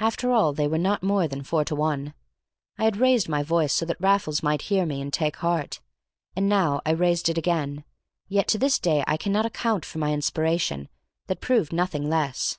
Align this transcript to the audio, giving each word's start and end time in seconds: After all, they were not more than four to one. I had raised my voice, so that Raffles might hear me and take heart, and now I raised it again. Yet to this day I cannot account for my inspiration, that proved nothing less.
After 0.00 0.32
all, 0.32 0.52
they 0.52 0.66
were 0.66 0.76
not 0.76 1.04
more 1.04 1.28
than 1.28 1.44
four 1.44 1.64
to 1.66 1.76
one. 1.76 2.14
I 2.78 2.82
had 2.82 2.96
raised 2.96 3.28
my 3.28 3.44
voice, 3.44 3.72
so 3.72 3.86
that 3.86 4.00
Raffles 4.00 4.42
might 4.42 4.62
hear 4.62 4.84
me 4.84 5.00
and 5.00 5.12
take 5.12 5.36
heart, 5.36 5.78
and 6.34 6.48
now 6.48 6.82
I 6.84 6.90
raised 6.90 7.28
it 7.28 7.38
again. 7.38 7.84
Yet 8.26 8.48
to 8.48 8.58
this 8.58 8.80
day 8.80 9.04
I 9.06 9.16
cannot 9.16 9.46
account 9.46 9.84
for 9.84 9.98
my 9.98 10.12
inspiration, 10.12 10.88
that 11.28 11.40
proved 11.40 11.72
nothing 11.72 12.10
less. 12.10 12.58